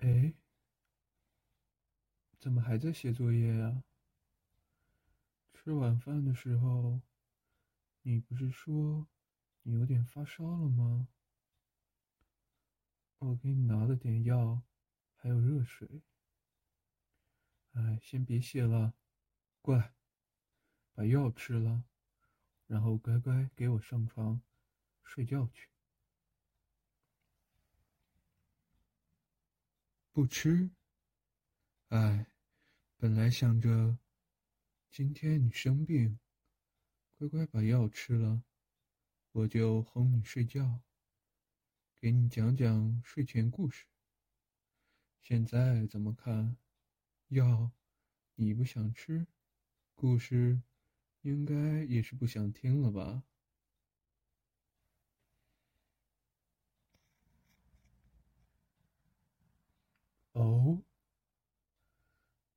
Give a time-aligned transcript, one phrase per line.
[0.00, 0.32] 哎，
[2.38, 3.84] 怎么还在写作业呀？
[5.52, 7.02] 吃晚饭的时候，
[8.00, 9.06] 你不是说
[9.62, 11.08] 你有点发烧了吗？
[13.18, 14.62] 我给你拿了点药，
[15.16, 16.00] 还有热水。
[17.72, 18.94] 哎，先别写了，
[19.60, 19.94] 过来，
[20.94, 21.84] 把药吃了，
[22.66, 24.40] 然后乖乖给我上床
[25.04, 25.68] 睡觉去。
[30.12, 30.70] 不吃？
[31.88, 32.26] 哎，
[32.96, 33.96] 本来想着
[34.90, 36.18] 今天你生病，
[37.16, 38.42] 乖乖把药吃了，
[39.30, 40.80] 我就哄你睡觉，
[41.94, 43.86] 给你讲讲睡前故事。
[45.20, 46.56] 现在怎么看？
[47.28, 47.70] 药
[48.34, 49.28] 你不想吃，
[49.94, 50.60] 故事
[51.20, 53.22] 应该也是不想听了吧？
[60.32, 60.82] 哦，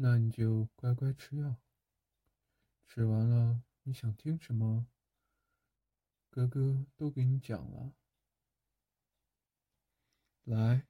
[0.00, 1.56] 那你就乖乖吃药。
[2.86, 4.86] 吃完了，你想听什么？
[6.30, 7.92] 哥哥都给你讲了。
[10.44, 10.86] 来，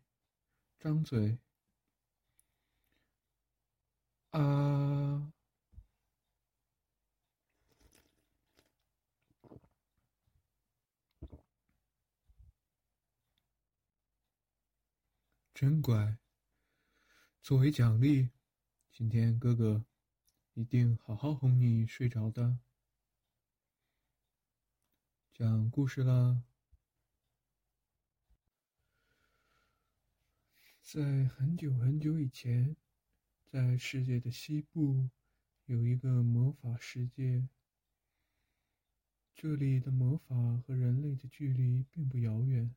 [0.79, 1.39] 张嘴。
[4.31, 5.33] 啊，
[15.55, 16.19] 真乖。
[17.41, 18.29] 作为奖励，
[18.91, 19.85] 今天哥哥
[20.55, 22.59] 一定好好哄你睡着的。
[25.33, 26.43] 讲故事啦！
[30.83, 32.75] 在很久很久以前，
[33.45, 35.11] 在世界的西部，
[35.67, 37.49] 有一个魔法世界。
[39.35, 40.35] 这里的魔法
[40.67, 42.75] 和人类的距离并不遥远，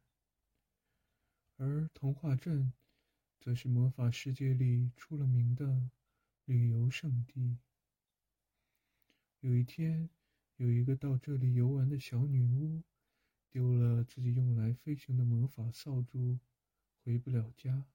[1.58, 2.72] 而童话镇。
[3.44, 5.90] 则是魔法世界里出了名的
[6.52, 7.58] 旅游胜地。
[9.40, 10.10] 有一天，
[10.58, 12.84] 有一个到这里游玩的小女巫，
[13.50, 16.40] 丢了自己用来飞行的魔法扫帚，
[17.06, 17.86] 回不了家。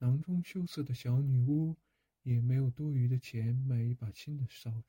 [0.00, 1.76] 囊中羞涩的小女巫
[2.24, 4.84] 也没有多余的钱买一把新的扫帚，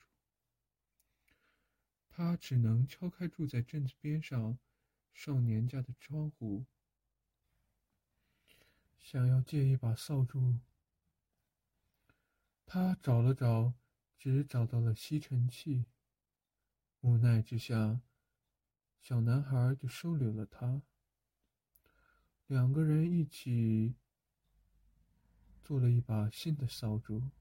[2.09, 4.59] 她只能敲开住在镇子边上
[5.14, 6.66] 少年家的窗户。
[9.00, 10.59] 想要借一把扫帚，
[12.69, 13.73] 他找了找，
[14.17, 15.85] 只找到了吸尘器。
[17.00, 18.01] 无奈之下，
[19.00, 20.81] 小男孩就收留了他。
[22.47, 23.95] 两个人一起
[25.63, 27.31] 做了一把新的扫帚。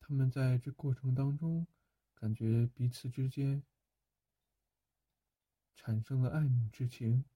[0.00, 1.66] 他们在这过程当中，
[2.14, 3.62] 感觉彼此之间
[5.76, 7.26] 产生了爱慕之情。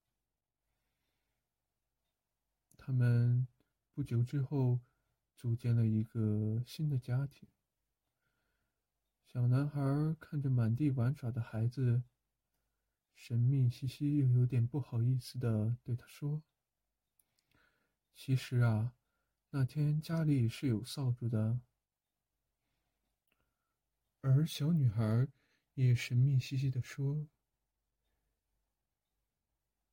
[2.78, 3.46] 他们
[3.92, 4.80] 不久之后
[5.38, 7.48] 组建了一个新的家庭。
[9.24, 12.02] 小男孩看着满地玩耍的孩子，
[13.14, 16.42] 神秘兮兮又有点不好意思的对他说
[18.16, 18.96] ：“其实啊，
[19.50, 21.60] 那天家里是有扫帚的。”
[24.20, 25.28] 而小女孩
[25.74, 27.28] 也神秘兮兮的说：“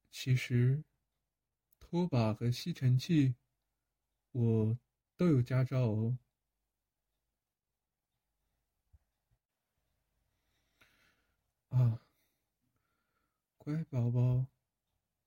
[0.10, 0.84] 其实。”
[1.88, 3.36] 拖把和吸尘器，
[4.32, 4.78] 我
[5.18, 6.18] 都有驾照哦。
[11.70, 12.02] 啊，
[13.58, 14.48] 乖宝宝，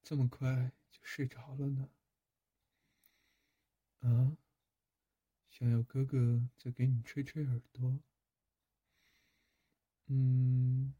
[0.03, 1.89] 这么快就睡着了呢？
[4.01, 4.37] 啊，
[5.51, 7.99] 想要哥哥再给你吹吹耳朵？
[10.07, 10.95] 嗯，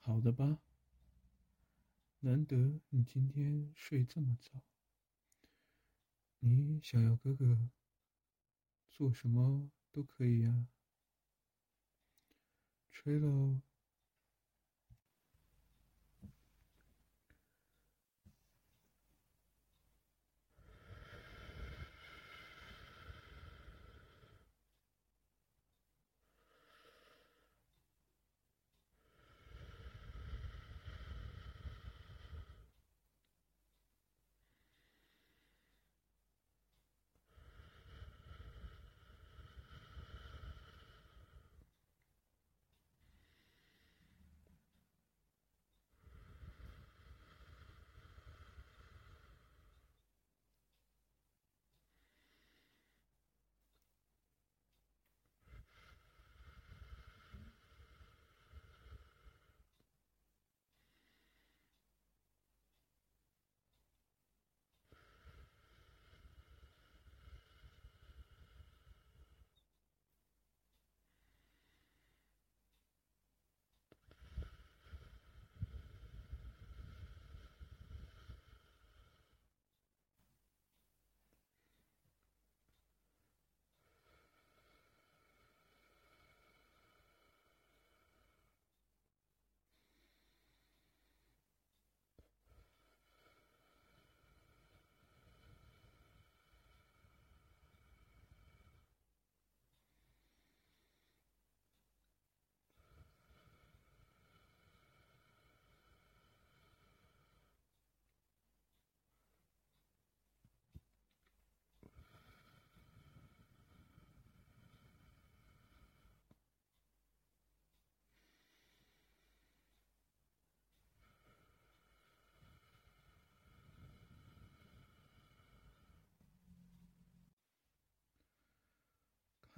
[0.00, 0.58] 好的吧。
[2.20, 4.62] 难得你今天睡这么早。
[6.40, 7.70] 你想要哥哥
[8.90, 10.66] 做什么都可以呀，
[12.90, 13.60] 吹喽。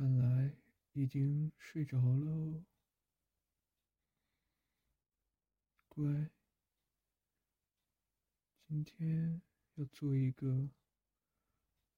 [0.01, 0.57] 看来
[0.95, 2.65] 已经睡着了哦，
[5.91, 6.31] 乖。
[8.67, 9.43] 今天
[9.75, 10.71] 要做一个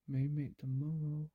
[0.04, 1.31] 美美的梦哦。